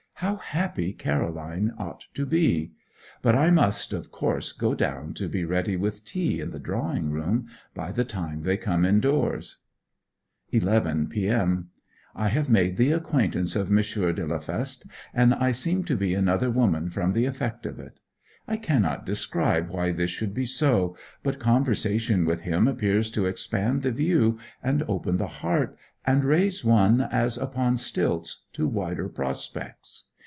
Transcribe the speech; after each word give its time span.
How 0.23 0.35
happy 0.35 0.93
Caroline 0.93 1.73
ought 1.79 2.05
to 2.13 2.27
be. 2.27 2.73
But 3.23 3.33
I 3.35 3.49
must, 3.49 3.91
of 3.91 4.11
course, 4.11 4.51
go 4.51 4.75
down 4.75 5.15
to 5.15 5.27
be 5.27 5.45
ready 5.45 5.75
with 5.75 6.05
tea 6.05 6.39
in 6.39 6.51
the 6.51 6.59
drawing 6.59 7.09
room 7.09 7.47
by 7.73 7.91
the 7.91 8.05
time 8.05 8.43
they 8.43 8.55
come 8.55 8.85
indoors. 8.85 9.57
11 10.51 11.07
p.m. 11.07 11.71
I 12.15 12.27
have 12.27 12.51
made 12.51 12.77
the 12.77 12.91
acquaintance 12.91 13.55
of 13.55 13.69
M. 13.69 13.77
de 14.13 14.23
la 14.27 14.37
Feste; 14.37 14.85
and 15.11 15.33
I 15.33 15.51
seem 15.51 15.85
to 15.85 15.95
be 15.97 16.13
another 16.13 16.51
woman 16.51 16.91
from 16.91 17.13
the 17.13 17.25
effect 17.25 17.65
of 17.65 17.79
it. 17.79 17.99
I 18.47 18.57
cannot 18.57 19.07
describe 19.07 19.69
why 19.71 19.91
this 19.91 20.11
should 20.11 20.35
be 20.35 20.45
so, 20.45 20.95
but 21.23 21.39
conversation 21.39 22.25
with 22.25 22.41
him 22.41 22.67
seems 22.79 23.09
to 23.11 23.25
expand 23.25 23.81
the 23.81 23.91
view, 23.91 24.37
and 24.61 24.83
open 24.83 25.17
the 25.17 25.25
heart, 25.41 25.75
and 26.05 26.23
raise 26.23 26.63
one 26.63 27.01
as 27.01 27.39
upon 27.39 27.77
stilts 27.77 28.43
to 28.53 28.67
wider 28.67 29.09
prospects. 29.09 30.05